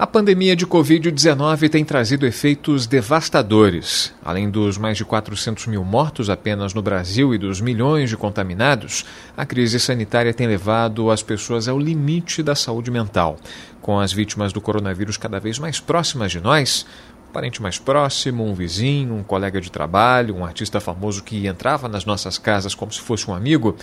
A 0.00 0.06
pandemia 0.06 0.54
de 0.54 0.64
Covid-19 0.64 1.68
tem 1.68 1.84
trazido 1.84 2.24
efeitos 2.24 2.86
devastadores. 2.86 4.14
Além 4.24 4.48
dos 4.48 4.78
mais 4.78 4.96
de 4.96 5.04
400 5.04 5.66
mil 5.66 5.82
mortos 5.82 6.30
apenas 6.30 6.72
no 6.72 6.80
Brasil 6.80 7.34
e 7.34 7.38
dos 7.38 7.60
milhões 7.60 8.08
de 8.08 8.16
contaminados, 8.16 9.04
a 9.36 9.44
crise 9.44 9.80
sanitária 9.80 10.32
tem 10.32 10.46
levado 10.46 11.10
as 11.10 11.20
pessoas 11.20 11.66
ao 11.66 11.80
limite 11.80 12.44
da 12.44 12.54
saúde 12.54 12.92
mental. 12.92 13.38
Com 13.82 13.98
as 13.98 14.12
vítimas 14.12 14.52
do 14.52 14.60
coronavírus 14.60 15.16
cada 15.16 15.40
vez 15.40 15.58
mais 15.58 15.80
próximas 15.80 16.30
de 16.30 16.40
nós, 16.40 16.86
um 17.28 17.32
parente 17.32 17.60
mais 17.60 17.76
próximo, 17.76 18.44
um 18.44 18.54
vizinho, 18.54 19.16
um 19.16 19.24
colega 19.24 19.60
de 19.60 19.70
trabalho, 19.70 20.36
um 20.36 20.44
artista 20.44 20.78
famoso 20.78 21.24
que 21.24 21.48
entrava 21.48 21.88
nas 21.88 22.04
nossas 22.04 22.38
casas 22.38 22.72
como 22.72 22.92
se 22.92 23.00
fosse 23.00 23.28
um 23.28 23.34
amigo, 23.34 23.76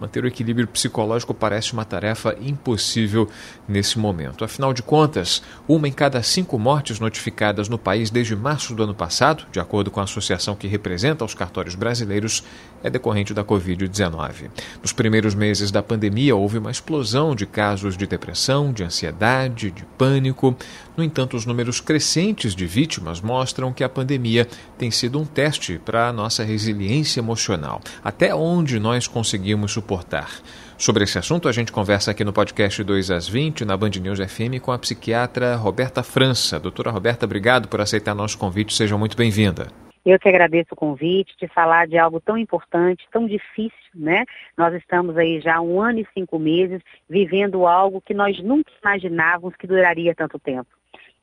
Manter 0.00 0.24
o 0.24 0.26
equilíbrio 0.26 0.68
psicológico 0.68 1.32
parece 1.32 1.72
uma 1.72 1.84
tarefa 1.84 2.36
impossível 2.40 3.28
nesse 3.68 3.98
momento. 3.98 4.44
Afinal 4.44 4.72
de 4.72 4.82
contas, 4.82 5.42
uma 5.66 5.88
em 5.88 5.92
cada 5.92 6.22
cinco 6.22 6.58
mortes 6.58 7.00
notificadas 7.00 7.68
no 7.68 7.78
país 7.78 8.10
desde 8.10 8.36
março 8.36 8.74
do 8.74 8.82
ano 8.82 8.94
passado, 8.94 9.46
de 9.50 9.58
acordo 9.58 9.90
com 9.90 10.00
a 10.00 10.04
associação 10.04 10.54
que 10.54 10.66
representa 10.66 11.24
os 11.24 11.34
cartórios 11.34 11.74
brasileiros, 11.74 12.44
é 12.86 12.90
decorrente 12.90 13.34
da 13.34 13.44
Covid-19. 13.44 14.48
Nos 14.80 14.92
primeiros 14.92 15.34
meses 15.34 15.72
da 15.72 15.82
pandemia, 15.82 16.36
houve 16.36 16.58
uma 16.58 16.70
explosão 16.70 17.34
de 17.34 17.44
casos 17.44 17.96
de 17.96 18.06
depressão, 18.06 18.72
de 18.72 18.84
ansiedade, 18.84 19.72
de 19.72 19.84
pânico. 19.98 20.56
No 20.96 21.02
entanto, 21.02 21.36
os 21.36 21.44
números 21.44 21.80
crescentes 21.80 22.54
de 22.54 22.64
vítimas 22.64 23.20
mostram 23.20 23.72
que 23.72 23.82
a 23.82 23.88
pandemia 23.88 24.46
tem 24.78 24.90
sido 24.90 25.18
um 25.18 25.24
teste 25.24 25.80
para 25.84 26.08
a 26.08 26.12
nossa 26.12 26.44
resiliência 26.44 27.18
emocional. 27.18 27.80
Até 28.04 28.32
onde 28.32 28.78
nós 28.78 29.08
conseguimos 29.08 29.72
suportar. 29.72 30.30
Sobre 30.78 31.02
esse 31.02 31.18
assunto, 31.18 31.48
a 31.48 31.52
gente 31.52 31.72
conversa 31.72 32.12
aqui 32.12 32.22
no 32.22 32.32
podcast 32.32 32.84
2 32.84 33.10
às 33.10 33.28
20, 33.28 33.64
na 33.64 33.76
Band 33.76 33.90
News 34.00 34.20
FM, 34.20 34.60
com 34.62 34.70
a 34.70 34.78
psiquiatra 34.78 35.56
Roberta 35.56 36.04
França. 36.04 36.60
Doutora 36.60 36.92
Roberta, 36.92 37.24
obrigado 37.24 37.66
por 37.66 37.80
aceitar 37.80 38.14
nosso 38.14 38.38
convite. 38.38 38.74
Seja 38.74 38.96
muito 38.96 39.16
bem-vinda. 39.16 39.85
Eu 40.06 40.20
que 40.20 40.28
agradeço 40.28 40.68
o 40.70 40.76
convite 40.76 41.36
de 41.36 41.48
falar 41.48 41.88
de 41.88 41.98
algo 41.98 42.20
tão 42.20 42.38
importante, 42.38 43.08
tão 43.10 43.26
difícil, 43.26 43.90
né? 43.92 44.24
Nós 44.56 44.72
estamos 44.74 45.18
aí 45.18 45.40
já 45.40 45.56
há 45.56 45.60
um 45.60 45.82
ano 45.82 45.98
e 45.98 46.06
cinco 46.14 46.38
meses 46.38 46.80
vivendo 47.10 47.66
algo 47.66 48.00
que 48.00 48.14
nós 48.14 48.40
nunca 48.40 48.70
imaginávamos 48.80 49.56
que 49.56 49.66
duraria 49.66 50.14
tanto 50.14 50.38
tempo. 50.38 50.68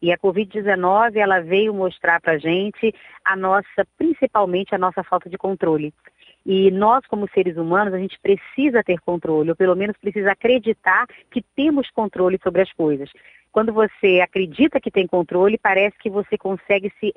E 0.02 0.11
a 0.11 0.17
Covid-19, 0.17 1.16
ela 1.16 1.39
veio 1.39 1.73
mostrar 1.73 2.20
para 2.20 2.34
a 2.34 2.38
gente 2.38 2.94
a 3.23 3.38
nossa, 3.38 3.88
principalmente 3.98 4.76
a 4.76 4.78
nossa 4.78 5.02
falta 5.02 5.30
de 5.30 5.38
controle. 5.38 5.94
E 6.45 6.70
nós, 6.70 7.06
como 7.08 7.30
seres 7.34 7.56
humanos, 7.56 7.94
a 7.94 7.98
gente 7.98 8.20
precisa 8.20 8.84
ter 8.84 9.00
controle, 9.00 9.52
ou 9.52 9.56
pelo 9.56 9.78
menos 9.78 9.95
precisa 9.95 10.34
acreditar 10.34 11.08
que 11.31 11.42
temos 11.56 11.89
controle 11.92 12.38
sobre 12.44 12.61
as 12.61 12.73
coisas. 12.73 13.09
Quando 13.54 13.72
você 13.72 14.20
acredita 14.20 14.82
que 14.82 14.90
tem 14.90 15.06
controle, 15.06 15.59
parece 15.59 15.96
que 16.00 16.09
você 16.09 16.38
consegue 16.38 16.92
se, 17.00 17.14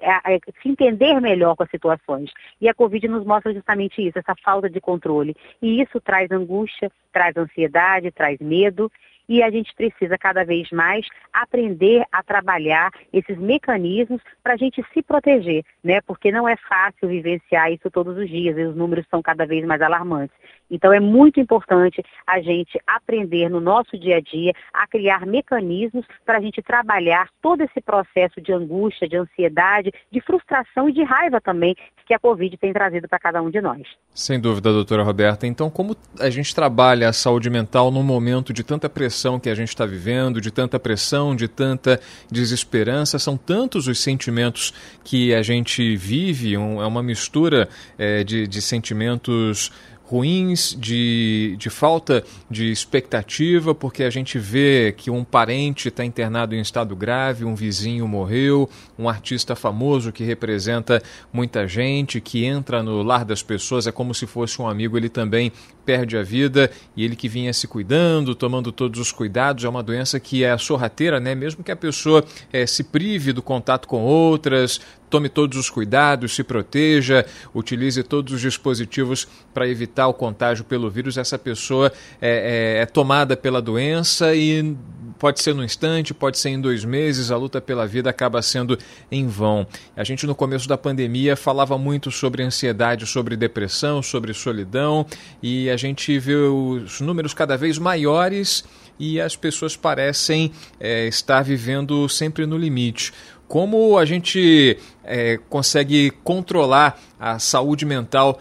se 0.63 0.69
entender 0.69 1.19
melhor 1.19 1.57
com 1.57 1.63
as 1.63 1.71
situações. 1.71 2.31
E 2.61 2.69
a 2.69 2.75
Covid 2.75 3.09
nos 3.09 3.25
mostra 3.25 3.55
justamente 3.55 4.07
isso, 4.07 4.19
essa 4.19 4.35
falta 4.45 4.69
de 4.69 4.79
controle. 4.79 5.35
E 5.63 5.81
isso 5.81 5.99
traz 5.99 6.31
angústia, 6.31 6.93
traz 7.11 7.35
ansiedade, 7.39 8.11
traz 8.11 8.39
medo 8.39 8.93
e 9.29 9.43
a 9.43 9.51
gente 9.51 9.75
precisa 9.75 10.17
cada 10.19 10.45
vez 10.45 10.71
mais 10.71 11.07
aprender 11.33 12.05
a 12.11 12.23
trabalhar 12.23 12.91
esses 13.13 13.37
mecanismos 13.39 14.21
para 14.43 14.55
a 14.55 14.57
gente 14.57 14.85
se 14.93 15.03
proteger, 15.03 15.65
né? 15.83 16.01
Porque 16.01 16.31
não 16.31 16.49
é 16.49 16.57
fácil 16.57 17.09
vivenciar 17.09 17.73
isso 17.73 17.91
todos 17.91 18.17
os 18.17 18.29
dias 18.29 18.57
e 18.57 18.63
os 18.63 18.77
números 18.77 19.07
são 19.11 19.21
cada 19.21 19.47
vez 19.47 19.65
mais 19.65 19.83
alarmantes. 19.83 20.37
Então 20.71 20.93
é 20.93 21.01
muito 21.01 21.39
importante 21.41 22.03
a 22.27 22.41
gente 22.41 22.81
aprender 22.87 23.49
no 23.49 23.61
nosso 23.61 23.99
dia 23.99 24.17
a 24.17 24.21
dia 24.21 24.53
a 24.73 24.87
criar 24.87 25.27
mecanismos 25.27 26.05
para 26.25 26.39
a 26.39 26.41
gente 26.41 26.63
trabalhar 26.63 27.29
todo 27.41 27.63
esse 27.63 27.81
processo 27.81 28.41
de 28.41 28.53
angústia, 28.53 29.09
de 29.09 29.17
ansiedade, 29.17 29.93
de 30.11 30.21
frustração 30.21 30.89
e 30.89 30.93
de 30.93 31.03
raiva 31.03 31.41
também 31.41 31.77
que 32.05 32.15
a 32.15 32.19
Covid 32.19 32.57
tem 32.57 32.73
trazido 32.73 33.09
para 33.09 33.19
cada 33.19 33.43
um 33.43 33.51
de 33.51 33.61
nós. 33.61 33.83
Sem 34.15 34.41
dúvida, 34.41 34.73
doutora 34.73 35.03
Roberta. 35.03 35.47
Então, 35.47 35.69
como 35.69 35.97
a 36.21 36.31
gente 36.31 36.55
trabalha 36.55 37.09
a 37.09 37.13
saúde 37.13 37.51
mental 37.51 37.91
num 37.91 38.03
momento 38.03 38.53
de 38.53 38.63
tanta 38.63 38.89
pressão 38.89 39.16
que 39.41 39.49
a 39.49 39.55
gente 39.55 39.69
está 39.69 39.87
vivendo, 39.87 40.41
de 40.41 40.51
tanta 40.51 40.79
pressão, 40.79 41.35
de 41.35 41.49
tanta 41.49 42.01
desesperança, 42.31 43.19
são 43.19 43.37
tantos 43.37 43.89
os 43.89 43.99
sentimentos 43.99 44.73
que 45.03 45.35
a 45.35 45.43
gente 45.43 45.97
vive, 45.97 46.57
um, 46.57 46.83
é 46.83 46.87
uma 46.87 47.03
mistura 47.03 47.69
é, 47.99 48.23
de, 48.23 48.47
de 48.47 48.63
sentimentos 48.63 49.73
ruins, 50.07 50.77
de, 50.79 51.57
de 51.59 51.69
falta 51.69 52.23
de 52.49 52.71
expectativa, 52.71 53.75
porque 53.75 54.05
a 54.05 54.11
gente 54.11 54.39
vê 54.39 54.95
que 54.97 55.11
um 55.11 55.25
parente 55.25 55.89
está 55.89 56.05
internado 56.05 56.55
em 56.55 56.61
estado 56.61 56.95
grave, 56.95 57.45
um 57.45 57.57
vizinho 57.57 58.07
morreu, 58.07 58.71
um 58.97 59.09
artista 59.09 59.57
famoso 59.57 60.13
que 60.13 60.23
representa 60.23 61.03
muita 61.33 61.67
gente, 61.67 62.21
que 62.21 62.45
entra 62.45 62.83
no 62.83 63.03
lar 63.03 63.25
das 63.25 63.43
pessoas, 63.43 63.87
é 63.87 63.93
como 63.93 64.15
se 64.15 64.27
fosse 64.27 64.63
um 64.63 64.69
amigo, 64.69 64.97
ele 64.97 65.09
também 65.09 65.53
perde 65.87 66.19
a 66.19 66.23
vida 66.23 66.69
e 66.97 67.05
ele 67.05 67.15
que 67.15 67.29
vinha 67.29 67.53
se 67.53 67.69
cuidando, 67.69 68.35
tomando 68.35 68.73
todos 68.73 68.99
os 68.99 69.13
cuidados, 69.13 69.65
é 69.65 69.69
uma 69.69 69.83
doença 69.83 70.19
que 70.19 70.43
é 70.43 70.59
sorrateira, 70.59 71.21
né? 71.21 71.35
Mesmo 71.35 71.63
que 71.63 71.71
a 71.71 71.77
pessoa 71.77 72.25
é, 72.53 72.67
se 72.67 72.83
prive 72.83 73.33
do 73.33 73.41
contato 73.41 73.87
com 73.87 74.03
outras, 74.03 74.81
tome 75.09 75.29
todos 75.29 75.57
os 75.57 75.71
cuidados, 75.71 76.35
se 76.35 76.43
proteja, 76.43 77.25
utilize 77.55 78.03
todos 78.03 78.33
os 78.35 78.41
dispositivos 78.41 79.29
para 79.55 79.69
evitar 79.69 80.09
o 80.09 80.15
contágio 80.15 80.65
pelo 80.65 80.91
vírus, 80.91 81.17
essa 81.17 81.39
pessoa 81.39 81.93
é, 82.21 82.77
é, 82.79 82.83
é 82.83 82.87
tomada 82.87 83.37
pela 83.37 83.63
doença 83.63 84.35
e 84.35 84.77
pode 85.19 85.43
ser 85.43 85.55
no 85.55 85.65
instante, 85.65 86.15
pode 86.15 86.39
ser 86.39 86.51
em 86.51 86.61
dois 86.61 86.85
meses, 86.85 87.31
a 87.31 87.37
luta 87.37 87.61
pela 87.61 87.87
vida 87.87 88.11
acaba 88.11 88.41
sendo 88.43 88.79
em 89.11 89.27
vão. 89.27 89.67
A 89.97 90.05
gente, 90.05 90.27
no 90.27 90.35
começo 90.35 90.69
da 90.69 90.79
pandemia, 90.79 91.37
falava 91.37 91.77
muito 91.79 92.11
sobre 92.11 92.43
ansiedade, 92.43 93.07
sobre 93.07 93.37
depressão, 93.37 94.03
sobre 94.03 94.33
solidão, 94.33 95.07
e 95.43 95.71
a 95.71 95.77
gente 95.77 96.19
vê 96.19 96.35
os 96.35 97.01
números 97.01 97.35
cada 97.35 97.57
vez 97.57 97.79
maiores 97.79 98.65
e 98.99 99.21
as 99.21 99.37
pessoas 99.37 99.77
parecem 99.77 100.53
é, 100.81 101.07
estar 101.07 101.43
vivendo 101.43 102.09
sempre 102.09 102.47
no 102.47 102.57
limite. 102.57 103.13
Como 103.47 103.97
a 103.97 104.05
gente 104.05 104.77
é, 105.05 105.39
consegue 105.49 106.11
controlar 106.25 107.01
a 107.19 107.39
saúde 107.39 107.85
mental 107.85 108.41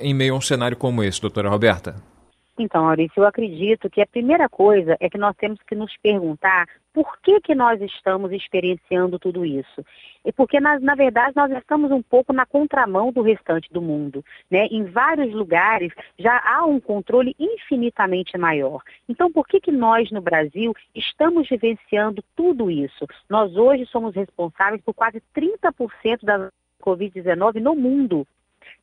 em 0.00 0.12
meio 0.12 0.34
a 0.34 0.38
um 0.38 0.40
cenário 0.40 0.76
como 0.76 1.02
esse, 1.02 1.20
doutora 1.20 1.48
Roberta? 1.48 2.11
Então, 2.58 2.84
Maurício, 2.84 3.20
eu 3.20 3.26
acredito 3.26 3.88
que 3.88 4.02
a 4.02 4.06
primeira 4.06 4.46
coisa 4.46 4.96
é 5.00 5.08
que 5.08 5.16
nós 5.16 5.34
temos 5.36 5.58
que 5.62 5.74
nos 5.74 5.96
perguntar 5.96 6.66
por 6.92 7.18
que, 7.22 7.40
que 7.40 7.54
nós 7.54 7.80
estamos 7.80 8.30
experienciando 8.30 9.18
tudo 9.18 9.44
isso. 9.44 9.82
E 10.22 10.30
porque, 10.30 10.60
na, 10.60 10.78
na 10.78 10.94
verdade, 10.94 11.34
nós 11.34 11.50
estamos 11.52 11.90
um 11.90 12.02
pouco 12.02 12.30
na 12.30 12.44
contramão 12.44 13.10
do 13.10 13.22
restante 13.22 13.72
do 13.72 13.80
mundo. 13.80 14.22
Né? 14.50 14.66
Em 14.66 14.84
vários 14.84 15.32
lugares 15.32 15.92
já 16.18 16.42
há 16.44 16.66
um 16.66 16.78
controle 16.78 17.34
infinitamente 17.38 18.36
maior. 18.36 18.82
Então, 19.08 19.32
por 19.32 19.48
que, 19.48 19.58
que 19.58 19.72
nós, 19.72 20.10
no 20.10 20.20
Brasil, 20.20 20.74
estamos 20.94 21.48
vivenciando 21.48 22.22
tudo 22.36 22.70
isso? 22.70 23.06
Nós 23.30 23.56
hoje 23.56 23.86
somos 23.86 24.14
responsáveis 24.14 24.82
por 24.82 24.92
quase 24.92 25.22
30% 25.34 26.22
da 26.22 26.50
Covid-19 26.82 27.60
no 27.60 27.74
mundo 27.74 28.26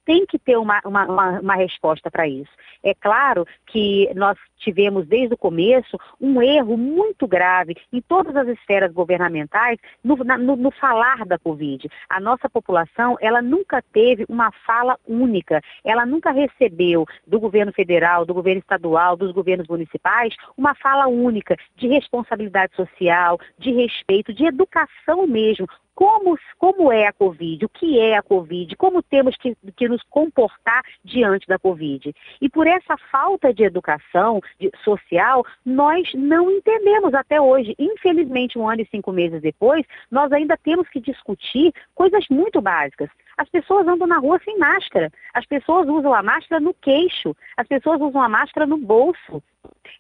tem 0.10 0.26
que 0.26 0.40
ter 0.40 0.58
uma, 0.58 0.82
uma, 0.84 1.06
uma, 1.06 1.40
uma 1.40 1.56
resposta 1.56 2.10
para 2.10 2.28
isso. 2.28 2.50
É 2.82 2.96
claro 2.96 3.46
que 3.68 4.10
nós 4.16 4.36
tivemos 4.58 5.06
desde 5.06 5.36
o 5.36 5.38
começo 5.38 6.00
um 6.20 6.42
erro 6.42 6.76
muito 6.76 7.28
grave 7.28 7.78
em 7.94 8.02
todas 8.02 8.36
as 8.36 8.48
esferas 8.48 8.92
governamentais 8.92 9.78
no, 10.04 10.16
na, 10.24 10.36
no, 10.36 10.56
no, 10.56 10.72
falar 10.72 11.28
da 11.28 11.38
Covid. 11.38 11.88
A 12.10 12.20
nossa 12.20 12.50
população, 12.50 13.18
ela 13.22 13.40
nunca 13.40 13.84
teve 13.94 14.26
uma 14.28 14.52
fala 14.66 14.98
única, 15.08 15.62
ela 15.86 16.08
nunca 16.08 16.32
recebeu 16.32 17.06
do 17.28 17.40
governo 17.40 17.72
federal, 17.72 18.26
do 18.26 18.34
governo 18.34 18.62
estadual, 18.62 19.16
dos 19.16 19.32
governos 19.32 19.68
municipais, 19.68 20.36
uma 20.58 20.74
fala 20.74 21.06
única 21.06 21.56
de 21.76 21.88
responsabilidade 21.88 22.76
social, 22.76 23.40
de 23.60 23.72
respeito, 23.74 24.34
de 24.34 24.44
educação 24.44 25.28
mesmo, 25.28 25.68
como, 26.00 26.40
como 26.58 26.94
é 26.94 27.08
a 27.08 27.12
Covid, 27.12 27.66
o 27.66 27.68
que 27.68 28.00
é 28.00 28.16
a 28.16 28.22
Covid, 28.22 28.74
como 28.78 29.04
temos 29.04 29.36
que, 29.36 29.54
que 29.76 29.90
nos 29.90 30.02
comportar 30.04 30.82
diante 31.04 31.46
da 31.46 31.60
Covid. 31.60 32.16
E 32.40 32.48
por 32.48 32.66
essa 32.68 32.96
falta 33.12 33.54
de 33.54 33.66
educação 33.66 34.40
de, 34.58 34.72
social, 34.82 35.46
nós 35.66 36.10
não 36.14 36.50
entendemos 36.50 37.14
até 37.14 37.42
hoje. 37.42 37.76
Infelizmente, 37.78 38.58
um 38.58 38.70
ano 38.70 38.82
e 38.82 38.88
cinco 38.90 39.12
meses 39.12 39.42
depois, 39.42 39.86
nós 40.10 40.32
ainda 40.32 40.56
temos 40.56 40.88
que 40.88 41.02
discutir 41.02 41.74
coisas 41.94 42.26
muito 42.30 42.62
básicas. 42.62 43.10
As 43.40 43.48
pessoas 43.48 43.88
andam 43.88 44.06
na 44.06 44.18
rua 44.18 44.38
sem 44.44 44.58
máscara, 44.58 45.10
as 45.34 45.46
pessoas 45.46 45.88
usam 45.88 46.14
a 46.14 46.22
máscara 46.22 46.60
no 46.60 46.74
queixo, 46.74 47.34
as 47.56 47.66
pessoas 47.66 48.02
usam 48.02 48.22
a 48.22 48.28
máscara 48.28 48.68
no 48.68 48.78
bolso. 48.78 49.42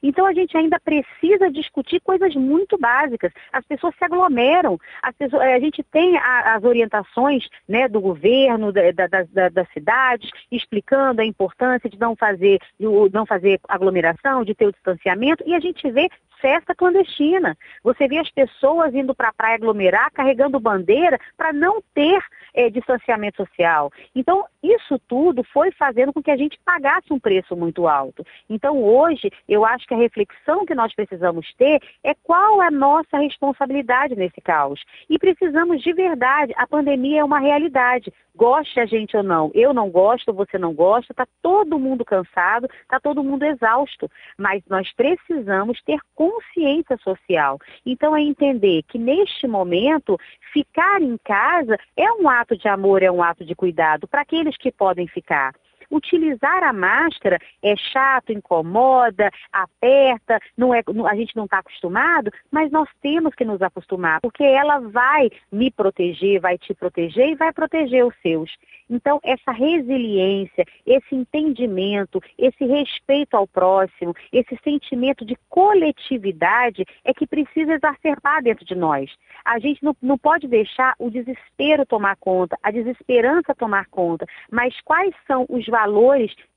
Então 0.04 0.26
a 0.26 0.34
gente 0.34 0.58
ainda 0.58 0.78
precisa 0.78 1.50
discutir 1.50 2.02
coisas 2.02 2.36
muito 2.36 2.78
básicas. 2.78 3.32
As 3.54 3.66
pessoas 3.66 3.96
se 3.96 4.04
aglomeram, 4.04 4.78
pessoas, 5.18 5.42
eh, 5.44 5.54
a 5.54 5.60
gente 5.60 5.82
tem 5.84 6.18
a, 6.18 6.56
as 6.56 6.64
orientações 6.66 7.48
né, 7.68 7.88
do 7.88 8.02
governo, 8.02 8.74
da, 8.74 8.92
da, 8.92 9.08
da, 9.08 9.50
das 9.50 9.70
cidades, 9.72 10.30
explicando 10.52 11.22
a 11.22 11.26
importância 11.26 11.90
de 11.90 11.98
não 11.98 12.18
fazer, 12.18 12.60
de 12.78 12.86
não 13.14 13.26
fazer 13.26 13.60
aglomeração, 13.70 14.44
de 14.44 14.54
ter 14.54 14.68
o 14.68 14.72
distanciamento, 14.74 15.44
e 15.46 15.56
a 15.56 15.60
gente 15.62 15.90
vê 15.92 16.10
festa 16.42 16.74
clandestina. 16.74 17.58
Você 17.84 18.08
vê 18.08 18.18
as 18.18 18.30
pessoas 18.32 18.94
indo 18.94 19.14
para 19.14 19.30
a 19.30 19.34
praia 19.34 19.56
aglomerar, 19.56 20.12
carregando 20.12 20.60
bandeira, 20.60 21.20
para 21.38 21.54
não 21.54 21.82
ter 21.94 22.24
é, 22.54 22.70
distanciamento 22.70 23.29
social. 23.36 23.92
Então, 24.16 24.46
isso 24.62 25.00
tudo 25.08 25.44
foi 25.44 25.72
fazendo 25.72 26.12
com 26.12 26.22
que 26.22 26.32
a 26.32 26.38
gente 26.38 26.60
pagasse 26.66 27.12
um 27.12 27.20
preço 27.20 27.56
muito 27.56 27.88
alto. 27.88 28.26
Então, 28.50 28.84
hoje, 28.84 29.32
eu 29.48 29.66
acho 29.66 29.88
que 29.88 29.94
a 29.94 29.98
reflexão 29.98 30.66
que 30.66 30.76
nós 30.76 30.94
precisamos 30.94 31.52
ter 31.54 31.82
é 32.04 32.14
qual 32.14 32.62
é 32.62 32.68
a 32.68 32.72
nossa 32.72 33.18
responsabilidade 33.18 34.16
nesse 34.16 34.42
caos. 34.42 34.82
E 35.10 35.18
precisamos 35.18 35.82
de 35.82 35.94
verdade, 35.94 36.54
a 36.58 36.68
pandemia 36.68 37.22
é 37.22 37.24
uma 37.24 37.40
realidade. 37.40 38.14
Goste 38.36 38.80
a 38.80 38.86
gente 38.86 39.18
ou 39.18 39.24
não. 39.24 39.52
Eu 39.54 39.74
não 39.74 39.90
gosto, 39.90 40.34
você 40.34 40.58
não 40.58 40.74
gosta, 40.74 41.12
está 41.12 41.28
todo 41.42 41.80
mundo 41.80 42.06
cansado, 42.06 42.70
está 42.82 43.00
todo 43.00 43.24
mundo 43.24 43.44
exausto. 43.44 44.10
Mas 44.38 44.64
nós 44.70 44.92
precisamos 44.94 45.82
ter 45.84 46.00
consciência 46.16 46.98
social. 47.04 47.60
Então, 47.86 48.16
é 48.16 48.22
entender 48.22 48.84
que 48.84 48.98
neste 48.98 49.48
momento, 49.48 50.18
ficar 50.52 51.02
em 51.02 51.18
casa 51.24 51.78
é 51.96 52.12
um 52.14 52.30
ato 52.30 52.58
de 52.58 52.68
amor, 52.68 53.04
é 53.04 53.12
um 53.12 53.24
ato 53.24 53.46
de 53.46 53.56
cuidado 53.56 54.08
para 54.08 54.22
aqueles 54.22 54.58
que 54.58 54.72
podem 54.72 55.08
ficar. 55.08 55.54
Utilizar 55.92 56.64
a 56.64 56.72
máscara 56.72 57.40
é 57.64 57.76
chato, 57.76 58.32
incomoda, 58.32 59.32
aperta, 59.52 60.40
não 60.58 60.74
é, 60.74 60.82
a 61.10 61.16
gente 61.16 61.36
não 61.36 61.46
está 61.46 61.60
acostumado, 61.60 62.32
mas 62.52 62.72
nós 62.72 62.88
temos 63.02 63.34
que 63.34 63.46
nos 63.46 63.62
acostumar, 63.62 64.22
porque 64.22 64.44
ela 64.44 64.80
vai 64.80 65.30
me 65.52 65.72
proteger, 65.72 66.40
vai 66.40 66.58
te 66.58 66.74
proteger 66.74 67.30
e 67.30 67.36
vai 67.36 67.52
proteger 67.52 68.06
os 68.06 68.14
seus. 68.22 68.52
Então, 68.90 69.20
essa 69.24 69.52
resiliência, 69.52 70.66
esse 70.86 71.14
entendimento, 71.16 72.22
esse 72.38 72.66
respeito 72.66 73.36
ao 73.36 73.48
próximo, 73.48 74.16
esse 74.34 74.58
sentimento 74.64 75.24
de 75.24 75.38
coletividade 75.48 76.86
é 77.06 77.14
que 77.14 77.28
precisa 77.28 77.74
exacerbar 77.74 78.42
dentro 78.42 78.66
de 78.66 78.74
nós. 78.76 79.12
A 79.46 79.60
gente 79.60 79.84
não, 79.84 79.96
não 80.02 80.18
pode 80.18 80.48
deixar 80.48 80.96
o 80.98 81.10
desespero 81.10 81.86
tomar 81.86 82.16
conta, 82.18 82.58
a 82.64 82.72
desesperança 82.72 83.54
tomar 83.54 83.86
conta, 83.88 84.26
mas 84.52 84.74
quais 84.82 85.14
são 85.28 85.46
os 85.50 85.66
valores 85.68 85.79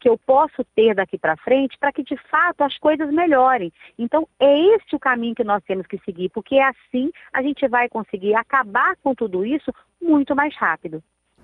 que 0.01 0.09
eu 0.09 0.19
posso 0.19 0.65
ter 0.75 0.95
daqui 0.95 1.19
para 1.19 1.37
frente 1.37 1.79
para 1.79 1.93
que 1.93 2.03
de 2.03 2.17
fato 2.29 2.63
as 2.63 2.77
coisas 2.79 3.13
melhorem? 3.13 3.73
Então, 3.99 4.27
é 4.41 4.59
esse 4.75 4.95
o 4.95 5.01
caminho 5.01 5.35
que 5.35 5.45
nós 5.45 5.63
temos 5.65 5.87
que 5.87 5.99
seguir, 6.05 6.31
porque 6.31 6.59
assim 6.59 7.11
a 7.33 7.43
gente 7.43 7.67
vai 7.69 7.89
conseguir 7.89 8.35
acabar 8.35 8.97
com 9.03 9.15
tudo 9.15 9.45
isso 9.45 9.73
muito 10.01 10.35
mais 10.35 10.55
rápido. 10.57 11.03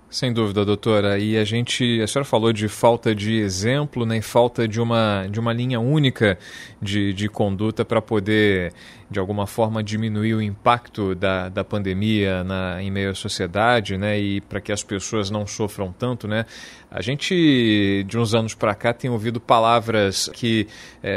Sem 0.09 0.33
dúvida, 0.33 0.65
doutora. 0.65 1.19
E 1.19 1.37
a 1.37 1.43
gente, 1.43 2.01
a 2.01 2.07
senhora 2.07 2.25
falou 2.25 2.51
de 2.51 2.67
falta 2.67 3.13
de 3.13 3.39
exemplo, 3.39 4.07
né, 4.07 4.17
e 4.17 4.21
falta 4.23 4.67
de 4.67 4.81
uma, 4.81 5.27
de 5.29 5.39
uma 5.39 5.53
linha 5.53 5.79
única 5.79 6.39
de, 6.81 7.13
de 7.13 7.29
conduta 7.29 7.85
para 7.85 8.01
poder, 8.01 8.73
de 9.07 9.19
alguma 9.19 9.45
forma, 9.45 9.83
diminuir 9.83 10.33
o 10.33 10.41
impacto 10.41 11.13
da, 11.13 11.47
da 11.47 11.63
pandemia 11.63 12.43
na, 12.43 12.81
em 12.81 12.89
meio 12.89 13.11
à 13.11 13.13
sociedade, 13.13 13.99
né, 13.99 14.19
e 14.19 14.41
para 14.41 14.59
que 14.59 14.71
as 14.71 14.83
pessoas 14.83 15.29
não 15.29 15.45
sofram 15.45 15.91
tanto, 15.93 16.27
né. 16.27 16.43
A 16.91 17.03
gente, 17.03 18.03
de 18.07 18.17
uns 18.17 18.33
anos 18.33 18.55
para 18.55 18.73
cá, 18.73 18.91
tem 18.91 19.11
ouvido 19.11 19.39
palavras 19.39 20.27
que 20.33 20.67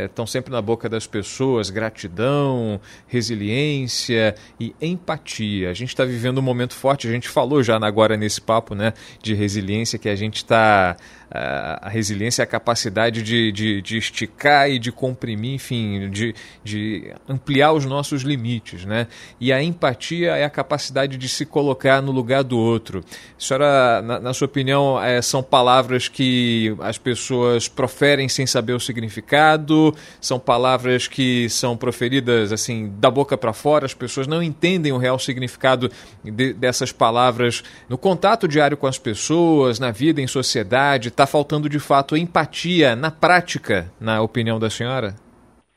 estão 0.05 0.25
é, 0.25 0.29
sempre 0.29 0.53
na 0.53 0.61
boca 0.61 0.87
das 0.87 1.07
pessoas: 1.07 1.71
gratidão, 1.71 2.79
resiliência 3.07 4.35
e 4.61 4.75
empatia. 4.83 5.71
A 5.71 5.75
gente 5.75 5.89
está 5.89 6.05
vivendo 6.05 6.39
um 6.39 6.43
momento 6.43 6.75
forte, 6.75 7.09
a 7.09 7.11
gente 7.11 7.27
falou 7.27 7.63
já 7.63 7.79
agora 7.83 8.19
nesse 8.19 8.41
papo, 8.41 8.75
né, 8.75 8.93
de 9.23 9.33
resiliência 9.33 9.99
que 9.99 10.11
a 10.11 10.15
gente 10.15 10.37
está 10.37 10.95
a 11.35 11.89
resiliência 11.89 12.43
é 12.43 12.45
a 12.45 12.47
capacidade 12.47 13.23
de, 13.23 13.51
de, 13.53 13.81
de, 13.81 13.97
esticar 13.97 14.71
e 14.71 14.79
de 14.79 14.93
comprimir, 14.93 15.55
enfim, 15.55 16.11
de, 16.11 16.35
de 16.63 17.11
ampliar 17.27 17.73
os 17.73 17.87
nossos 17.87 18.23
limites, 18.23 18.85
né? 18.85 19.07
E 19.41 19.51
a 19.51 19.63
empatia 19.63 20.37
é 20.37 20.45
a 20.45 20.51
capacidade 20.51 21.17
de 21.17 21.29
se 21.29 21.47
colocar 21.47 22.03
no 22.03 22.13
lugar 22.13 22.45
do 22.45 22.59
outro. 22.59 23.03
Senhora, 23.39 24.03
na, 24.03 24.21
na 24.21 24.35
sua 24.35 24.45
opinião, 24.45 25.03
é, 25.03 25.23
são 25.23 25.43
palavras 25.43 26.07
que 26.07 26.77
as 26.81 26.99
pessoas 26.99 27.67
proferem 27.67 28.29
sem 28.29 28.47
saber 28.47 28.75
o 28.75 28.81
significado? 28.81 29.95
São 30.21 30.39
palavras 30.39 31.09
que 31.09 31.49
são 31.49 31.77
proferidas 31.79 32.53
assim 32.53 32.93
da 32.99 33.11
boca 33.11 33.39
para 33.39 33.55
fora? 33.55 33.87
As 33.87 33.95
pessoas 33.95 34.27
não 34.27 34.43
entendem 34.43 34.93
o 34.93 34.99
real 34.99 35.19
significado 35.19 35.91
de, 36.23 36.53
dessas 36.53 36.93
palavras 36.93 37.63
no 37.89 37.97
contato 37.97 38.47
diário 38.47 38.77
com 38.77 38.87
as 38.87 38.99
pessoas, 38.99 39.79
na 39.79 39.91
vida 39.91 40.21
em 40.21 40.27
sociedade, 40.27 41.11
está 41.23 41.27
faltando 41.27 41.69
de 41.69 41.79
fato 41.79 42.17
empatia 42.17 42.97
na 42.97 43.09
prática, 43.09 43.87
na 44.01 44.21
opinião 44.21 44.59
da 44.59 44.69
senhora? 44.69 45.15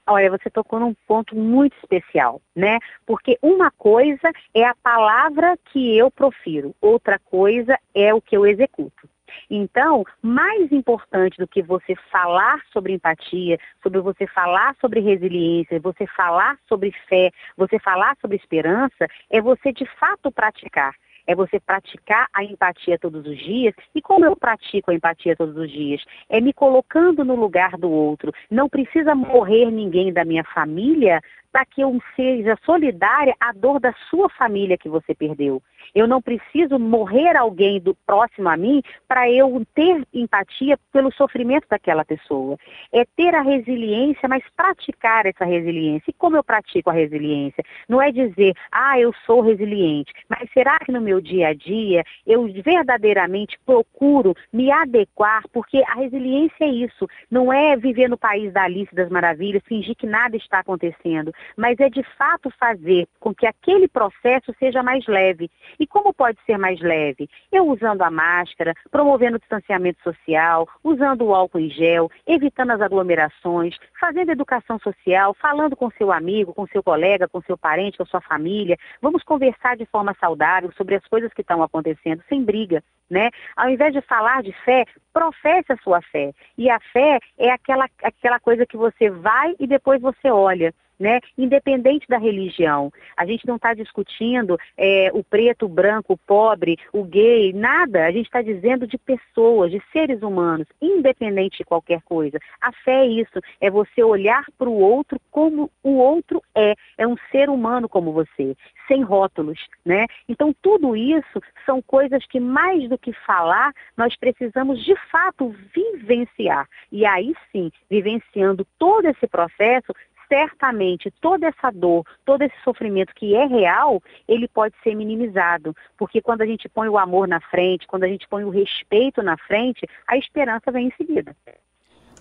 Olha, 0.07 0.31
você 0.31 0.49
tocou 0.49 0.79
num 0.79 0.95
ponto 1.07 1.35
muito 1.35 1.75
especial, 1.77 2.41
né? 2.55 2.79
Porque 3.05 3.37
uma 3.41 3.69
coisa 3.71 4.31
é 4.55 4.63
a 4.63 4.75
palavra 4.81 5.55
que 5.71 5.95
eu 5.95 6.09
profiro, 6.09 6.75
outra 6.81 7.19
coisa 7.19 7.77
é 7.93 8.11
o 8.13 8.21
que 8.21 8.35
eu 8.35 8.45
executo. 8.45 9.07
Então, 9.49 10.03
mais 10.21 10.71
importante 10.71 11.37
do 11.37 11.47
que 11.47 11.61
você 11.61 11.95
falar 12.11 12.61
sobre 12.71 12.93
empatia, 12.93 13.59
sobre 13.83 13.99
você 13.99 14.25
falar 14.25 14.75
sobre 14.81 14.99
resiliência, 14.99 15.79
você 15.79 16.07
falar 16.07 16.57
sobre 16.67 16.91
fé, 17.07 17.31
você 17.55 17.77
falar 17.77 18.15
sobre 18.19 18.37
esperança, 18.37 19.07
é 19.29 19.39
você 19.41 19.71
de 19.71 19.85
fato 19.99 20.31
praticar 20.31 20.95
é 21.27 21.35
você 21.35 21.59
praticar 21.59 22.27
a 22.33 22.43
empatia 22.43 22.97
todos 22.99 23.25
os 23.25 23.37
dias. 23.37 23.73
E 23.93 24.01
como 24.01 24.25
eu 24.25 24.35
pratico 24.35 24.91
a 24.91 24.93
empatia 24.93 25.35
todos 25.35 25.55
os 25.57 25.71
dias? 25.71 26.03
É 26.29 26.39
me 26.39 26.53
colocando 26.53 27.23
no 27.23 27.35
lugar 27.35 27.77
do 27.77 27.89
outro. 27.89 28.33
Não 28.49 28.69
precisa 28.69 29.15
morrer 29.15 29.71
ninguém 29.71 30.11
da 30.11 30.23
minha 30.23 30.43
família 30.43 31.21
para 31.51 31.65
que 31.65 31.79
eu 31.79 31.97
seja 32.17 32.57
solidária 32.65 33.33
à 33.39 33.53
dor 33.53 33.79
da 33.79 33.93
sua 34.09 34.29
família 34.29 34.77
que 34.77 34.89
você 34.89 35.15
perdeu. 35.15 35.61
Eu 35.95 36.07
não 36.07 36.21
preciso 36.21 36.77
morrer 36.77 37.37
alguém 37.37 37.79
do 37.79 37.95
próximo 38.05 38.49
a 38.49 38.57
mim 38.57 38.83
para 39.07 39.31
eu 39.31 39.65
ter 39.73 40.05
empatia 40.13 40.77
pelo 40.91 41.09
sofrimento 41.13 41.67
daquela 41.69 42.03
pessoa. 42.03 42.57
É 42.91 43.05
ter 43.15 43.33
a 43.33 43.41
resiliência, 43.41 44.27
mas 44.27 44.43
praticar 44.57 45.25
essa 45.25 45.45
resiliência. 45.45 46.09
E 46.09 46.13
como 46.13 46.35
eu 46.35 46.43
pratico 46.43 46.89
a 46.89 46.93
resiliência? 46.93 47.63
Não 47.87 48.01
é 48.01 48.11
dizer, 48.11 48.53
ah, 48.69 48.99
eu 48.99 49.13
sou 49.25 49.39
resiliente, 49.39 50.11
mas 50.27 50.49
será 50.51 50.77
que 50.79 50.91
no 50.91 50.99
meu 50.99 51.21
dia 51.21 51.47
a 51.49 51.53
dia 51.53 52.03
eu 52.27 52.45
verdadeiramente 52.61 53.57
procuro 53.65 54.35
me 54.51 54.69
adequar? 54.71 55.43
Porque 55.53 55.81
a 55.87 55.93
resiliência 55.93 56.65
é 56.65 56.67
isso. 56.67 57.07
Não 57.31 57.53
é 57.53 57.77
viver 57.77 58.09
no 58.09 58.17
país 58.17 58.51
da 58.51 58.63
Alice 58.63 58.93
das 58.93 59.09
Maravilhas, 59.09 59.63
fingir 59.65 59.95
que 59.95 60.05
nada 60.05 60.35
está 60.35 60.59
acontecendo, 60.59 61.33
mas 61.55 61.79
é 61.79 61.89
de 61.89 62.03
fato 62.17 62.49
fazer 62.59 63.07
com 63.17 63.33
que 63.33 63.47
aquele 63.47 63.87
processo 63.87 64.53
seja 64.59 64.83
mais 64.83 65.05
leve. 65.07 65.49
E 65.79 65.84
como 65.87 66.13
pode 66.13 66.37
ser 66.45 66.57
mais 66.57 66.79
leve? 66.79 67.29
Eu 67.51 67.67
usando 67.67 68.01
a 68.01 68.11
máscara, 68.11 68.73
promovendo 68.91 69.37
o 69.37 69.39
distanciamento 69.39 70.01
social, 70.03 70.67
usando 70.83 71.25
o 71.25 71.33
álcool 71.33 71.59
em 71.59 71.69
gel, 71.69 72.09
evitando 72.25 72.71
as 72.71 72.81
aglomerações, 72.81 73.75
fazendo 73.99 74.31
educação 74.31 74.79
social, 74.79 75.33
falando 75.33 75.75
com 75.75 75.89
seu 75.91 76.11
amigo, 76.11 76.53
com 76.53 76.67
seu 76.67 76.83
colega, 76.83 77.27
com 77.27 77.41
seu 77.41 77.57
parente, 77.57 77.97
com 77.97 78.05
sua 78.05 78.21
família. 78.21 78.77
Vamos 79.01 79.23
conversar 79.23 79.75
de 79.77 79.85
forma 79.85 80.15
saudável 80.19 80.71
sobre 80.73 80.95
as 80.95 81.05
coisas 81.07 81.33
que 81.33 81.41
estão 81.41 81.61
acontecendo, 81.61 82.23
sem 82.29 82.43
briga. 82.43 82.83
Né? 83.09 83.29
Ao 83.55 83.69
invés 83.69 83.93
de 83.93 84.01
falar 84.01 84.41
de 84.41 84.51
fé, 84.63 84.85
professe 85.13 85.71
a 85.71 85.77
sua 85.77 86.01
fé. 86.01 86.31
E 86.57 86.69
a 86.69 86.79
fé 86.91 87.19
é 87.37 87.51
aquela, 87.51 87.87
aquela 88.01 88.39
coisa 88.39 88.65
que 88.65 88.75
você 88.75 89.09
vai 89.11 89.55
e 89.59 89.67
depois 89.67 90.01
você 90.01 90.31
olha 90.31 90.73
né? 90.99 91.19
Independente 91.37 92.07
da 92.07 92.17
religião. 92.17 92.91
A 93.15 93.25
gente 93.25 93.45
não 93.47 93.55
está 93.55 93.73
discutindo 93.73 94.57
é, 94.77 95.09
o 95.13 95.23
preto, 95.23 95.65
o 95.65 95.69
branco, 95.69 96.13
o 96.13 96.17
pobre, 96.17 96.77
o 96.91 97.03
gay, 97.03 97.53
nada. 97.53 98.05
A 98.05 98.11
gente 98.11 98.25
está 98.25 98.41
dizendo 98.41 98.87
de 98.87 98.97
pessoas, 98.97 99.71
de 99.71 99.81
seres 99.91 100.21
humanos, 100.21 100.67
independente 100.81 101.57
de 101.57 101.63
qualquer 101.63 102.01
coisa. 102.01 102.39
A 102.61 102.71
fé 102.71 102.95
é 102.95 103.07
isso, 103.07 103.41
é 103.59 103.69
você 103.69 104.03
olhar 104.03 104.45
para 104.57 104.69
o 104.69 104.79
outro 104.79 105.19
como 105.31 105.69
o 105.83 105.97
outro 105.97 106.41
é. 106.55 106.73
É 106.97 107.05
um 107.05 107.15
ser 107.31 107.49
humano 107.49 107.89
como 107.89 108.13
você, 108.13 108.55
sem 108.87 109.01
rótulos, 109.01 109.59
né? 109.85 110.05
Então 110.29 110.55
tudo 110.61 110.95
isso 110.95 111.41
são 111.65 111.81
coisas 111.81 112.25
que 112.27 112.39
mais 112.39 112.87
do 112.89 112.97
que 112.97 113.11
falar, 113.25 113.73
nós 113.97 114.15
precisamos 114.15 114.83
de 114.83 114.95
fato 115.11 115.53
vivenciar. 115.73 116.67
E 116.91 117.05
aí 117.05 117.33
sim, 117.51 117.71
vivenciando 117.89 118.65
todo 118.77 119.07
esse 119.07 119.27
processo, 119.27 119.93
certamente 120.27 121.11
toda 121.21 121.47
essa 121.47 121.71
dor, 121.71 122.05
todo 122.25 122.41
esse 122.41 122.55
sofrimento 122.63 123.13
que 123.15 123.35
é 123.35 123.45
real, 123.45 124.01
ele 124.27 124.47
pode 124.47 124.75
ser 124.83 124.95
minimizado. 124.95 125.75
Porque 125.97 126.21
quando 126.21 126.41
a 126.41 126.45
gente 126.45 126.67
põe 126.69 126.87
o 126.87 126.97
amor 126.97 127.27
na 127.27 127.39
frente, 127.39 127.87
quando 127.87 128.03
a 128.03 128.07
gente 128.07 128.27
põe 128.27 128.43
o 128.43 128.49
respeito 128.49 129.21
na 129.21 129.37
frente, 129.37 129.87
a 130.07 130.17
esperança 130.17 130.71
vem 130.71 130.87
em 130.87 130.93
seguida. 130.95 131.35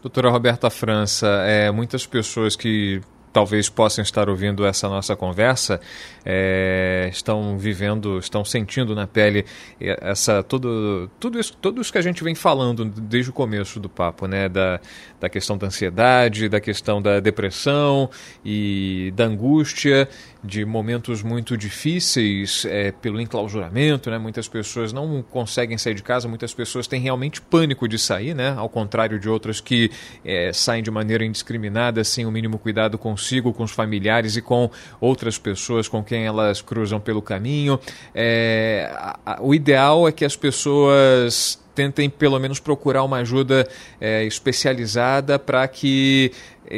Doutora 0.01 0.31
Roberta 0.31 0.69
França, 0.69 1.27
é, 1.47 1.71
muitas 1.71 2.07
pessoas 2.07 2.55
que 2.55 3.01
talvez 3.35 3.69
possam 3.69 4.01
estar 4.01 4.29
ouvindo 4.31 4.65
essa 4.65 4.89
nossa 4.89 5.17
conversa 5.17 5.81
é, 6.25 7.11
estão 7.13 7.59
vivendo, 7.59 8.17
estão 8.19 8.45
sentindo 8.45 8.95
na 8.95 9.09
pele 9.09 9.45
essa 9.81 10.41
tudo, 10.43 11.11
tudo 11.19 11.41
isso, 11.41 11.57
tudo 11.61 11.83
isso 11.83 11.91
que 11.91 11.99
a 11.99 12.03
gente 12.03 12.23
vem 12.23 12.37
falando 12.37 12.85
desde 12.85 13.31
o 13.31 13.33
começo 13.33 13.81
do 13.81 13.89
papo, 13.89 14.29
né, 14.29 14.49
da, 14.49 14.81
da 15.21 15.29
questão 15.29 15.59
da 15.59 15.67
ansiedade, 15.67 16.49
da 16.49 16.61
questão 16.61 17.03
da 17.03 17.19
depressão 17.19 18.09
e 18.45 19.13
da 19.17 19.25
angústia, 19.25 20.09
de 20.45 20.63
momentos 20.65 21.23
muito 21.23 21.57
difíceis 21.57 22.67
é, 22.67 22.93
pelo 22.93 23.19
enclausuramento, 23.19 24.11
né? 24.11 24.19
Muitas 24.19 24.47
pessoas 24.47 24.93
não 24.93 25.23
conseguem 25.23 25.79
sair 25.79 25.95
de 25.95 26.03
casa, 26.03 26.29
muitas 26.29 26.53
pessoas 26.53 26.87
têm 26.87 27.01
realmente 27.01 27.41
pânico 27.41 27.89
de 27.89 27.99
sair, 27.99 28.35
né? 28.35 28.55
Ao 28.57 28.69
contrário 28.69 29.19
de 29.19 29.27
outras 29.27 29.59
que 29.59 29.91
é, 30.23 30.53
saem 30.53 30.83
de 30.83 30.91
maneira 30.91 31.25
indiscriminada, 31.25 32.05
sem 32.05 32.27
o 32.27 32.31
mínimo 32.31 32.59
cuidado 32.59 32.99
consigo, 32.99 33.55
com 33.55 33.63
os 33.63 33.71
familiares 33.71 34.37
e 34.37 34.43
com 34.43 34.71
outras 35.01 35.39
pessoas 35.39 35.89
com 35.89 36.05
quem 36.05 36.27
elas 36.27 36.61
cruzam 36.61 37.01
pelo 37.01 37.23
caminho. 37.23 37.81
É, 38.15 38.91
a, 38.95 39.19
a, 39.25 39.43
o 39.43 39.55
ideal 39.55 40.07
é 40.07 40.13
que 40.13 40.27
as 40.27 40.37
pessoas 40.37 41.59
tentem 41.75 42.09
pelo 42.09 42.39
menos 42.39 42.61
procurar 42.61 43.03
uma 43.03 43.19
ajuda 43.19 43.69
é, 44.01 44.25
especializada 44.25 45.39
para 45.39 45.67
que 45.69 46.31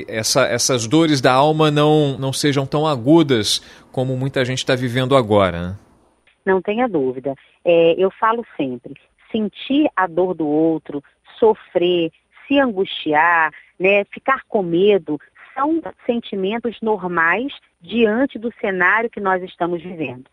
essa, 0.08 0.46
essas 0.46 0.86
dores 0.86 1.20
da 1.20 1.32
alma 1.32 1.70
não, 1.70 2.16
não 2.18 2.32
sejam 2.32 2.66
tão 2.66 2.86
agudas 2.86 3.60
como 3.92 4.16
muita 4.16 4.44
gente 4.44 4.58
está 4.58 4.74
vivendo 4.74 5.16
agora. 5.16 5.68
Né? 5.68 5.76
Não 6.44 6.62
tenha 6.62 6.88
dúvida. 6.88 7.34
É, 7.64 7.94
eu 7.98 8.10
falo 8.10 8.44
sempre, 8.56 8.94
sentir 9.30 9.88
a 9.96 10.06
dor 10.06 10.34
do 10.34 10.46
outro, 10.46 11.02
sofrer, 11.38 12.10
se 12.46 12.58
angustiar, 12.58 13.52
né, 13.78 14.04
ficar 14.04 14.42
com 14.48 14.62
medo, 14.62 15.20
são 15.54 15.80
sentimentos 16.04 16.76
normais 16.80 17.52
diante 17.80 18.38
do 18.38 18.52
cenário 18.60 19.10
que 19.10 19.20
nós 19.20 19.42
estamos 19.42 19.82
vivendo. 19.82 20.24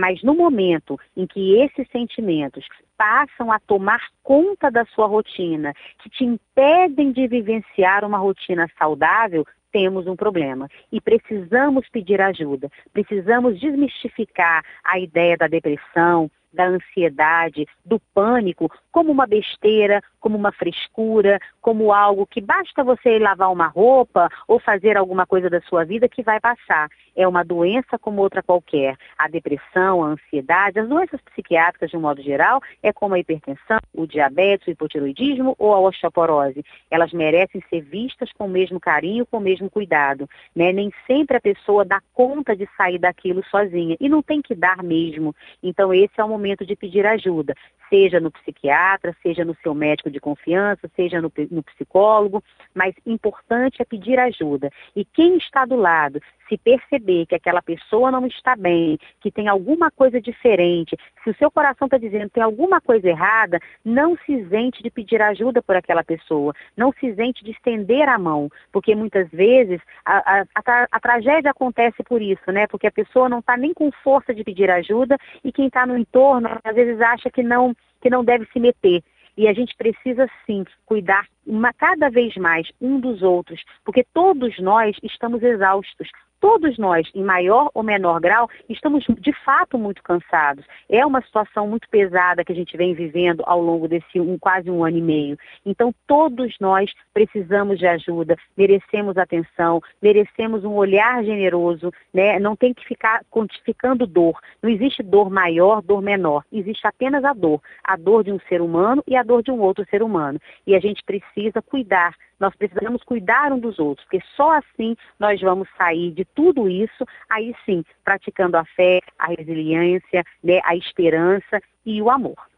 Mas 0.00 0.22
no 0.22 0.34
momento 0.34 0.98
em 1.14 1.26
que 1.26 1.60
esses 1.60 1.86
sentimentos 1.90 2.66
passam 2.96 3.52
a 3.52 3.60
tomar 3.60 4.00
conta 4.22 4.70
da 4.70 4.86
sua 4.86 5.06
rotina, 5.06 5.74
que 5.98 6.08
te 6.08 6.24
impedem 6.24 7.12
de 7.12 7.28
vivenciar 7.28 8.02
uma 8.02 8.16
rotina 8.16 8.66
saudável, 8.78 9.46
temos 9.70 10.06
um 10.06 10.16
problema 10.16 10.68
e 10.90 11.02
precisamos 11.02 11.86
pedir 11.90 12.18
ajuda. 12.18 12.70
Precisamos 12.94 13.60
desmistificar 13.60 14.64
a 14.82 14.98
ideia 14.98 15.36
da 15.36 15.46
depressão, 15.46 16.30
da 16.52 16.66
ansiedade, 16.66 17.66
do 17.84 18.00
pânico, 18.12 18.70
como 18.90 19.12
uma 19.12 19.26
besteira, 19.26 20.02
como 20.18 20.36
uma 20.36 20.52
frescura, 20.52 21.38
como 21.60 21.92
algo 21.92 22.26
que 22.26 22.40
basta 22.40 22.82
você 22.82 23.18
lavar 23.18 23.52
uma 23.52 23.68
roupa 23.68 24.28
ou 24.48 24.58
fazer 24.58 24.96
alguma 24.96 25.26
coisa 25.26 25.48
da 25.48 25.60
sua 25.62 25.84
vida 25.84 26.08
que 26.08 26.22
vai 26.22 26.40
passar. 26.40 26.88
É 27.16 27.26
uma 27.26 27.44
doença 27.44 27.98
como 27.98 28.22
outra 28.22 28.42
qualquer. 28.42 28.96
A 29.18 29.28
depressão, 29.28 30.02
a 30.02 30.08
ansiedade, 30.08 30.78
as 30.78 30.88
doenças 30.88 31.20
psiquiátricas 31.20 31.90
de 31.90 31.96
um 31.96 32.00
modo 32.00 32.22
geral, 32.22 32.60
é 32.82 32.92
como 32.92 33.14
a 33.14 33.18
hipertensão, 33.18 33.78
o 33.94 34.06
diabetes, 34.06 34.66
o 34.66 34.70
hipotiroidismo 34.70 35.54
ou 35.58 35.74
a 35.74 35.80
osteoporose. 35.80 36.64
Elas 36.90 37.12
merecem 37.12 37.62
ser 37.68 37.80
vistas 37.82 38.32
com 38.32 38.46
o 38.46 38.48
mesmo 38.50 38.80
carinho, 38.80 39.26
com 39.26 39.38
o 39.38 39.40
mesmo 39.40 39.70
cuidado. 39.70 40.28
Né? 40.54 40.72
Nem 40.72 40.92
sempre 41.06 41.36
a 41.36 41.40
pessoa 41.40 41.84
dá 41.84 42.00
conta 42.12 42.56
de 42.56 42.68
sair 42.76 42.98
daquilo 42.98 43.44
sozinha 43.44 43.96
e 44.00 44.08
não 44.08 44.22
tem 44.22 44.40
que 44.40 44.54
dar 44.54 44.82
mesmo. 44.82 45.34
Então 45.62 45.92
esse 45.92 46.20
é 46.20 46.24
o 46.24 46.28
momento 46.28 46.64
de 46.64 46.76
pedir 46.76 47.06
ajuda, 47.06 47.54
seja 47.88 48.20
no 48.20 48.30
psiquiatra, 48.30 49.14
seja 49.22 49.44
no 49.44 49.56
seu 49.62 49.74
médico 49.74 50.10
de 50.10 50.20
confiança, 50.20 50.90
seja 50.94 51.20
no, 51.20 51.32
no 51.50 51.62
psicólogo, 51.62 52.42
mas 52.74 52.94
importante 53.04 53.82
é 53.82 53.84
pedir 53.84 54.18
ajuda. 54.18 54.70
E 54.94 55.04
quem 55.04 55.36
está 55.36 55.64
do 55.64 55.76
lado, 55.76 56.20
se 56.50 56.58
perceber 56.58 57.26
que 57.26 57.34
aquela 57.36 57.62
pessoa 57.62 58.10
não 58.10 58.26
está 58.26 58.56
bem, 58.56 58.98
que 59.20 59.30
tem 59.30 59.46
alguma 59.46 59.90
coisa 59.90 60.20
diferente, 60.20 60.96
se 61.22 61.30
o 61.30 61.34
seu 61.36 61.50
coração 61.50 61.86
está 61.86 61.96
dizendo 61.96 62.24
que 62.24 62.34
tem 62.34 62.42
alguma 62.42 62.80
coisa 62.80 63.08
errada, 63.08 63.60
não 63.84 64.16
se 64.26 64.32
isente 64.32 64.82
de 64.82 64.90
pedir 64.90 65.22
ajuda 65.22 65.62
por 65.62 65.76
aquela 65.76 66.02
pessoa, 66.02 66.52
não 66.76 66.92
se 66.92 67.06
isente 67.06 67.44
de 67.44 67.52
estender 67.52 68.08
a 68.08 68.18
mão, 68.18 68.50
porque 68.72 68.94
muitas 68.94 69.30
vezes 69.30 69.80
a, 70.04 70.40
a, 70.40 70.44
a, 70.56 70.88
a 70.90 71.00
tragédia 71.00 71.52
acontece 71.52 72.02
por 72.02 72.20
isso, 72.20 72.50
né? 72.50 72.66
Porque 72.66 72.88
a 72.88 72.92
pessoa 72.92 73.28
não 73.28 73.38
está 73.38 73.56
nem 73.56 73.72
com 73.72 73.90
força 74.02 74.34
de 74.34 74.42
pedir 74.42 74.70
ajuda 74.70 75.16
e 75.44 75.52
quem 75.52 75.68
está 75.68 75.86
no 75.86 75.96
entorno 75.96 76.48
às 76.64 76.74
vezes 76.74 77.00
acha 77.00 77.30
que 77.30 77.42
não 77.42 77.74
que 78.00 78.10
não 78.10 78.24
deve 78.24 78.46
se 78.50 78.58
meter. 78.58 79.02
E 79.36 79.46
a 79.46 79.52
gente 79.52 79.76
precisa 79.76 80.28
sim 80.46 80.64
cuidar 80.84 81.26
uma, 81.46 81.72
cada 81.72 82.10
vez 82.10 82.34
mais 82.36 82.70
um 82.80 82.98
dos 82.98 83.22
outros, 83.22 83.62
porque 83.84 84.04
todos 84.12 84.58
nós 84.58 84.96
estamos 85.02 85.42
exaustos, 85.42 86.08
todos 86.40 86.78
nós, 86.78 87.08
em 87.14 87.22
maior 87.22 87.70
ou 87.74 87.82
menor 87.82 88.20
grau, 88.20 88.48
estamos 88.68 89.04
de 89.18 89.32
fato 89.44 89.78
muito 89.78 90.02
cansados. 90.02 90.64
É 90.88 91.04
uma 91.04 91.20
situação 91.22 91.68
muito 91.68 91.88
pesada 91.88 92.44
que 92.44 92.52
a 92.52 92.54
gente 92.54 92.76
vem 92.76 92.94
vivendo 92.94 93.42
ao 93.46 93.60
longo 93.60 93.86
desse 93.86 94.18
um, 94.18 94.38
quase 94.38 94.70
um 94.70 94.84
ano 94.84 94.98
e 94.98 95.02
meio. 95.02 95.38
Então, 95.64 95.94
todos 96.06 96.56
nós 96.58 96.90
precisamos 97.12 97.78
de 97.78 97.86
ajuda, 97.86 98.36
merecemos 98.56 99.16
atenção, 99.18 99.80
merecemos 100.00 100.64
um 100.64 100.72
olhar 100.72 101.22
generoso, 101.22 101.92
né? 102.12 102.38
Não 102.38 102.56
tem 102.56 102.72
que 102.72 102.84
ficar 102.84 103.22
quantificando 103.30 104.06
dor. 104.06 104.40
Não 104.62 104.70
existe 104.70 105.02
dor 105.02 105.30
maior, 105.30 105.82
dor 105.82 106.00
menor. 106.00 106.44
Existe 106.50 106.86
apenas 106.86 107.24
a 107.24 107.32
dor. 107.32 107.60
A 107.84 107.96
dor 107.96 108.24
de 108.24 108.32
um 108.32 108.40
ser 108.48 108.62
humano 108.62 109.02
e 109.06 109.14
a 109.16 109.22
dor 109.22 109.42
de 109.42 109.50
um 109.50 109.60
outro 109.60 109.86
ser 109.90 110.02
humano. 110.02 110.40
E 110.66 110.74
a 110.74 110.80
gente 110.80 111.02
precisa 111.04 111.60
cuidar 111.60 112.14
nós 112.40 112.54
precisamos 112.56 113.04
cuidar 113.04 113.52
um 113.52 113.60
dos 113.60 113.78
outros, 113.78 114.04
porque 114.06 114.24
só 114.34 114.52
assim 114.52 114.96
nós 115.18 115.40
vamos 115.40 115.68
sair 115.76 116.10
de 116.10 116.24
tudo 116.24 116.68
isso, 116.68 117.04
aí 117.28 117.54
sim, 117.64 117.84
praticando 118.02 118.56
a 118.56 118.64
fé, 118.64 119.00
a 119.18 119.28
resiliência, 119.28 120.24
né, 120.42 120.60
a 120.64 120.74
esperança 120.74 121.60
e 121.84 122.00
o 122.00 122.10
amor. 122.10 122.49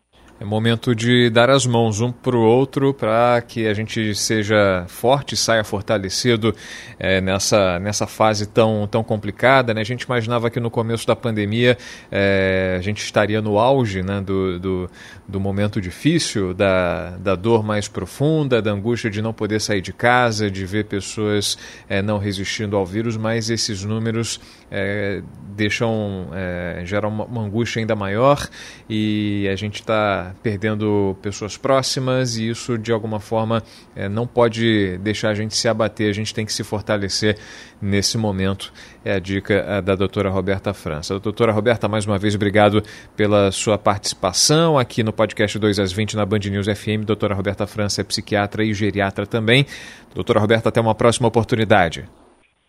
É 0.42 0.44
momento 0.44 0.92
de 0.92 1.30
dar 1.30 1.49
as 1.50 1.64
mãos 1.64 2.00
um 2.00 2.11
para 2.11 2.34
o 2.34 2.42
outro 2.42 2.92
para 2.92 3.40
que 3.42 3.68
a 3.68 3.72
gente 3.72 4.12
seja 4.12 4.84
forte, 4.88 5.37
saia 5.37 5.62
fortalecido 5.62 6.52
é, 6.99 7.20
nessa, 7.20 7.78
nessa 7.78 8.08
fase 8.08 8.49
tão, 8.49 8.88
tão 8.90 9.04
complicada. 9.04 9.72
Né? 9.72 9.80
A 9.80 9.84
gente 9.84 10.02
imaginava 10.02 10.50
que 10.50 10.58
no 10.58 10.68
começo 10.68 11.06
da 11.06 11.14
pandemia 11.14 11.78
é, 12.11 12.75
a 12.76 12.82
gente 12.82 13.04
estaria 13.04 13.40
no 13.40 13.56
auge 13.56 14.02
né, 14.02 14.20
do, 14.20 14.58
do, 14.58 14.90
do, 15.28 15.38
momento 15.38 15.80
difícil, 15.80 16.52
da, 16.52 17.11
da 17.18 17.37
dor 17.37 17.62
mais 17.62 17.87
profunda, 17.87 18.61
da 18.61 18.72
angústia 18.72 19.08
de 19.08 19.22
não 19.22 19.32
poder 19.32 19.61
sair 19.61 19.80
de 19.80 19.92
casa, 19.92 20.50
de 20.50 20.66
ver 20.66 20.87
pessoas 20.87 21.56
é, 21.88 22.02
não 22.02 22.18
resistindo 22.18 22.76
ao 22.76 22.84
vírus, 22.84 23.16
mas 23.16 23.49
esses 23.49 23.84
números 23.84 24.40
é, 24.72 25.22
deixam, 25.54 26.30
é, 26.34 26.82
geram 26.84 27.11
uma, 27.11 27.26
uma 27.26 27.42
angústia 27.42 27.78
ainda 27.78 27.94
maior 27.94 28.49
e 28.90 29.49
a 29.49 29.54
gente 29.54 29.76
está 29.76 30.31
perdendo 30.42 31.16
pessoas 31.20 31.56
próximas 31.56 32.36
e 32.36 32.48
isso 32.48 32.78
de 32.78 32.92
alguma 32.92 33.20
forma 33.20 33.62
é, 33.94 34.08
não 34.08 34.26
pode 34.26 34.98
deixar 34.98 35.30
a 35.30 35.34
gente 35.34 35.56
se 35.56 35.68
abater, 35.68 36.08
a 36.08 36.12
gente 36.12 36.32
tem 36.32 36.46
que 36.46 36.52
se 36.52 36.62
fortalecer 36.62 37.36
nesse 37.80 38.16
momento. 38.16 38.72
É 39.04 39.14
a 39.14 39.18
dica 39.18 39.54
é, 39.54 39.82
da 39.82 39.96
doutora 39.96 40.30
Roberta 40.30 40.72
França. 40.72 41.18
Doutora 41.18 41.52
Roberta, 41.52 41.88
mais 41.88 42.06
uma 42.06 42.18
vez, 42.18 42.34
obrigado 42.34 42.82
pela 43.16 43.50
sua 43.50 43.76
participação 43.76 44.78
aqui 44.78 45.02
no 45.02 45.12
podcast 45.12 45.58
2 45.58 45.78
às 45.78 45.92
20 45.92 46.16
na 46.16 46.24
Band 46.24 46.38
News 46.38 46.66
FM. 46.66 47.04
Doutora 47.04 47.34
Roberta 47.34 47.66
França 47.66 48.00
é 48.00 48.04
psiquiatra 48.04 48.64
e 48.64 48.72
geriatra 48.72 49.26
também. 49.26 49.66
Doutora 50.14 50.38
Roberta, 50.38 50.68
até 50.68 50.80
uma 50.80 50.94
próxima 50.94 51.28
oportunidade. 51.28 52.08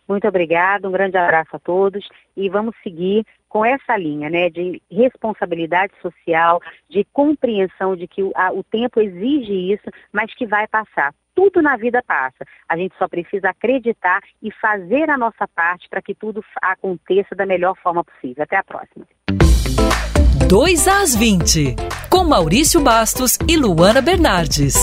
Muito 0.08 0.28
obrigada, 0.28 0.88
um 0.88 0.92
grande 0.92 1.18
abraço 1.18 1.56
a 1.56 1.60
todos 1.60 2.08
e 2.36 2.50
vamos 2.50 2.76
seguir 2.84 3.26
com 3.48 3.64
essa 3.64 3.96
linha 3.96 4.30
né, 4.30 4.50
de 4.50 4.82
responsabilidade 4.92 5.94
social, 6.02 6.60
de 6.90 7.06
compreensão 7.14 7.96
de 7.96 8.08
que 8.08 8.24
o, 8.24 8.32
a, 8.36 8.52
o 8.52 8.64
tempo 8.64 9.00
exige 9.00 9.72
isso, 9.72 9.90
mas 10.12 10.34
que 10.34 10.46
vai 10.46 10.68
passar. 10.68 11.14
Tudo 11.36 11.62
na 11.62 11.78
vida 11.78 12.02
passa. 12.06 12.46
A 12.68 12.76
gente 12.76 12.96
só 12.98 13.08
precisa 13.08 13.50
acreditar 13.50 14.22
e 14.42 14.52
fazer 14.52 15.10
a 15.10 15.18
nossa 15.18 15.48
parte 15.48 15.88
para 15.88 16.02
que 16.02 16.14
tudo 16.14 16.44
aconteça 16.62 17.36
da 17.36 17.46
melhor 17.46 17.76
forma 17.78 18.04
possível. 18.04 18.44
Até 18.44 18.58
a 18.58 18.64
próxima. 18.64 19.06
2 20.48 20.88
às 20.88 21.16
20, 21.16 21.76
com 22.10 22.24
Maurício 22.24 22.82
Bastos 22.82 23.38
e 23.48 23.58
Luana 23.58 24.02
Bernardes. 24.02 24.76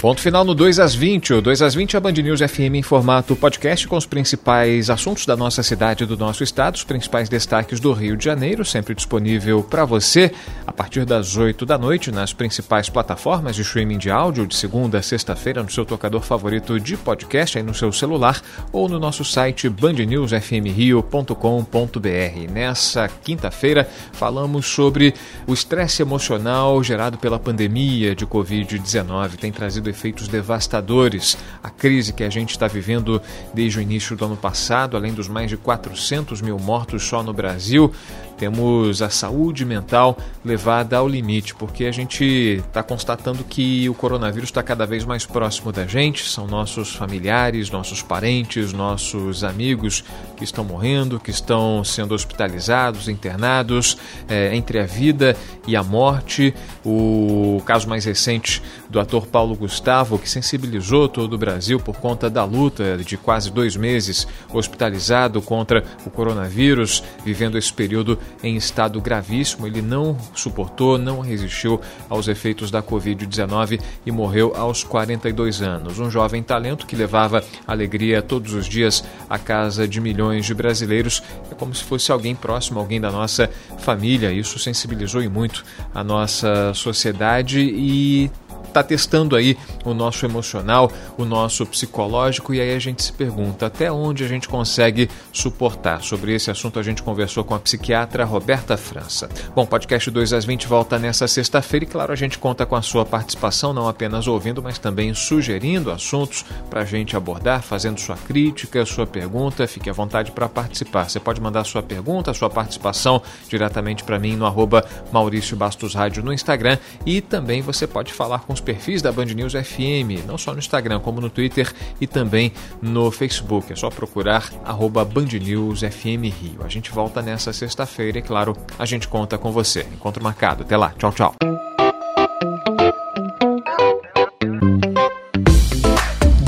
Ponto 0.00 0.20
final 0.20 0.44
no 0.44 0.54
2 0.54 0.78
às 0.78 0.94
20. 0.94 1.34
O 1.34 1.42
2 1.42 1.60
às 1.60 1.74
20 1.74 1.94
é 1.94 1.96
a 1.96 2.00
Band 2.00 2.12
News 2.12 2.40
FM 2.40 2.76
em 2.76 2.84
formato 2.84 3.34
podcast 3.34 3.88
com 3.88 3.96
os 3.96 4.06
principais 4.06 4.90
assuntos 4.90 5.26
da 5.26 5.36
nossa 5.36 5.60
cidade 5.60 6.04
e 6.04 6.06
do 6.06 6.16
nosso 6.16 6.44
estado, 6.44 6.76
os 6.76 6.84
principais 6.84 7.28
destaques 7.28 7.80
do 7.80 7.92
Rio 7.92 8.16
de 8.16 8.24
Janeiro, 8.24 8.64
sempre 8.64 8.94
disponível 8.94 9.60
para 9.60 9.84
você 9.84 10.30
a 10.64 10.72
partir 10.72 11.04
das 11.04 11.36
8 11.36 11.66
da 11.66 11.76
noite 11.76 12.12
nas 12.12 12.32
principais 12.32 12.88
plataformas 12.88 13.56
de 13.56 13.62
streaming 13.62 13.98
de 13.98 14.08
áudio, 14.08 14.46
de 14.46 14.54
segunda 14.54 14.98
a 14.98 15.02
sexta-feira, 15.02 15.64
no 15.64 15.70
seu 15.70 15.84
tocador 15.84 16.22
favorito 16.22 16.78
de 16.78 16.96
podcast, 16.96 17.58
aí 17.58 17.64
no 17.64 17.74
seu 17.74 17.90
celular, 17.90 18.40
ou 18.70 18.88
no 18.88 19.00
nosso 19.00 19.24
site 19.24 19.68
bandnewsfmrio.com.br. 19.68 22.52
Nessa 22.52 23.08
quinta-feira, 23.08 23.90
falamos 24.12 24.64
sobre 24.64 25.12
o 25.44 25.52
estresse 25.52 26.02
emocional 26.02 26.84
gerado 26.84 27.18
pela 27.18 27.40
pandemia 27.40 28.14
de 28.14 28.24
Covid-19. 28.24 29.36
Tem 29.36 29.50
trazido 29.50 29.87
efeitos 29.88 30.28
devastadores. 30.28 31.36
A 31.62 31.70
crise 31.70 32.12
que 32.12 32.24
a 32.24 32.30
gente 32.30 32.50
está 32.50 32.68
vivendo 32.68 33.20
desde 33.52 33.78
o 33.78 33.82
início 33.82 34.16
do 34.16 34.24
ano 34.24 34.36
passado, 34.36 34.96
além 34.96 35.12
dos 35.12 35.28
mais 35.28 35.48
de 35.48 35.56
400 35.56 36.40
mil 36.40 36.58
mortos 36.58 37.02
só 37.02 37.22
no 37.22 37.32
Brasil, 37.32 37.92
temos 38.38 39.02
a 39.02 39.10
saúde 39.10 39.64
mental 39.64 40.16
levada 40.44 40.96
ao 40.96 41.08
limite, 41.08 41.54
porque 41.54 41.84
a 41.86 41.92
gente 41.92 42.62
está 42.66 42.82
constatando 42.82 43.42
que 43.42 43.88
o 43.88 43.94
coronavírus 43.94 44.48
está 44.48 44.62
cada 44.62 44.86
vez 44.86 45.04
mais 45.04 45.26
próximo 45.26 45.72
da 45.72 45.86
gente, 45.86 46.28
são 46.28 46.46
nossos 46.46 46.94
familiares, 46.94 47.70
nossos 47.70 48.00
parentes, 48.00 48.72
nossos 48.72 49.42
amigos 49.42 50.04
que 50.36 50.44
estão 50.44 50.64
morrendo, 50.64 51.18
que 51.18 51.30
estão 51.30 51.82
sendo 51.82 52.14
hospitalizados, 52.14 53.08
internados, 53.08 53.98
é, 54.28 54.54
entre 54.54 54.78
a 54.78 54.86
vida 54.86 55.36
e 55.66 55.74
a 55.74 55.82
morte. 55.82 56.54
O 56.84 57.60
caso 57.66 57.88
mais 57.88 58.04
recente 58.04 58.62
do 58.88 59.00
ator 59.00 59.26
Paulo 59.26 59.54
Gustavo, 59.56 60.18
que 60.18 60.30
sensibilizou 60.30 61.08
todo 61.08 61.32
o 61.32 61.38
Brasil 61.38 61.80
por 61.80 61.96
conta 61.96 62.30
da 62.30 62.44
luta 62.44 62.96
de 62.98 63.16
quase 63.16 63.50
dois 63.50 63.76
meses 63.76 64.26
hospitalizado 64.52 65.42
contra 65.42 65.82
o 66.06 66.10
coronavírus, 66.10 67.02
vivendo 67.24 67.58
esse 67.58 67.72
período 67.72 68.18
em 68.42 68.56
estado 68.56 69.00
gravíssimo. 69.00 69.66
Ele 69.66 69.82
não 69.82 70.16
suportou, 70.34 70.98
não 70.98 71.20
resistiu 71.20 71.80
aos 72.08 72.28
efeitos 72.28 72.70
da 72.70 72.82
Covid-19 72.82 73.80
e 74.04 74.10
morreu 74.10 74.52
aos 74.56 74.84
42 74.84 75.62
anos. 75.62 75.98
Um 75.98 76.10
jovem 76.10 76.42
talento 76.42 76.86
que 76.86 76.96
levava 76.96 77.42
alegria 77.66 78.22
todos 78.22 78.54
os 78.54 78.66
dias 78.66 79.04
à 79.28 79.38
casa 79.38 79.86
de 79.86 80.00
milhões 80.00 80.46
de 80.46 80.54
brasileiros. 80.54 81.22
É 81.50 81.54
como 81.54 81.74
se 81.74 81.84
fosse 81.84 82.12
alguém 82.12 82.34
próximo, 82.34 82.78
alguém 82.78 83.00
da 83.00 83.10
nossa 83.10 83.50
família. 83.78 84.32
Isso 84.32 84.58
sensibilizou 84.58 85.22
e 85.22 85.28
muito 85.28 85.64
a 85.94 86.02
nossa 86.02 86.72
sociedade 86.74 87.60
e 87.60 88.30
está 88.68 88.82
testando 88.82 89.36
aí 89.36 89.56
o 89.84 89.92
nosso 89.92 90.24
emocional, 90.24 90.90
o 91.16 91.24
nosso 91.24 91.66
psicológico, 91.66 92.54
e 92.54 92.60
aí 92.60 92.74
a 92.74 92.78
gente 92.78 93.02
se 93.02 93.12
pergunta 93.12 93.66
até 93.66 93.90
onde 93.90 94.24
a 94.24 94.28
gente 94.28 94.48
consegue 94.48 95.08
suportar. 95.32 96.02
Sobre 96.02 96.34
esse 96.34 96.50
assunto 96.50 96.78
a 96.78 96.82
gente 96.82 97.02
conversou 97.02 97.44
com 97.44 97.54
a 97.54 97.58
psiquiatra 97.58 98.24
Roberta 98.24 98.76
França. 98.76 99.28
Bom, 99.54 99.66
podcast 99.66 100.10
2 100.10 100.32
às 100.32 100.44
20 100.44 100.66
volta 100.66 100.98
nessa 100.98 101.26
sexta-feira 101.26 101.84
e, 101.84 101.88
claro, 101.88 102.12
a 102.12 102.16
gente 102.16 102.38
conta 102.38 102.64
com 102.66 102.76
a 102.76 102.82
sua 102.82 103.04
participação, 103.04 103.72
não 103.72 103.88
apenas 103.88 104.26
ouvindo, 104.26 104.62
mas 104.62 104.78
também 104.78 105.12
sugerindo 105.14 105.90
assuntos 105.90 106.44
para 106.68 106.82
a 106.82 106.84
gente 106.84 107.16
abordar, 107.16 107.62
fazendo 107.62 107.98
sua 107.98 108.16
crítica, 108.16 108.84
sua 108.84 109.06
pergunta. 109.06 109.66
Fique 109.66 109.90
à 109.90 109.92
vontade 109.92 110.30
para 110.32 110.48
participar. 110.48 111.08
Você 111.08 111.20
pode 111.20 111.40
mandar 111.40 111.64
sua 111.64 111.82
pergunta, 111.82 112.34
sua 112.34 112.50
participação 112.50 113.22
diretamente 113.48 114.04
para 114.04 114.18
mim 114.18 114.36
no 114.36 114.46
arroba 114.46 114.84
Maurício 115.12 115.56
Bastos 115.56 115.94
Rádio 115.94 116.22
no 116.22 116.32
Instagram 116.32 116.78
e 117.04 117.20
também 117.20 117.62
você 117.62 117.86
pode 117.86 118.12
falar 118.12 118.40
com 118.40 118.52
os 118.58 118.60
perfis 118.60 119.00
da 119.00 119.10
Band 119.12 119.26
News 119.26 119.52
FM, 119.52 120.26
não 120.26 120.36
só 120.36 120.52
no 120.52 120.58
Instagram, 120.58 121.00
como 121.00 121.20
no 121.20 121.30
Twitter 121.30 121.72
e 122.00 122.06
também 122.06 122.52
no 122.82 123.10
Facebook. 123.10 123.72
É 123.72 123.76
só 123.76 123.88
procurar 123.88 124.50
arroba 124.64 125.04
Band 125.04 125.28
News 125.40 125.80
FM 125.80 126.24
Rio. 126.24 126.64
A 126.64 126.68
gente 126.68 126.90
volta 126.90 127.22
nessa 127.22 127.52
sexta-feira 127.52 128.18
e, 128.18 128.22
claro, 128.22 128.56
a 128.78 128.84
gente 128.84 129.08
conta 129.08 129.38
com 129.38 129.52
você. 129.52 129.86
Encontro 129.92 130.22
marcado. 130.22 130.64
Até 130.64 130.76
lá. 130.76 130.92
Tchau, 130.98 131.12
tchau. 131.12 131.34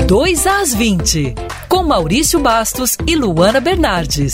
Dois 0.05 0.45
às 0.45 0.73
20, 0.73 1.35
com 1.69 1.83
Maurício 1.83 2.37
Bastos 2.39 2.97
e 3.07 3.15
Luana 3.15 3.61
Bernardes. 3.61 4.33